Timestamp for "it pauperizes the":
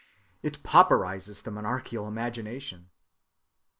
0.41-1.51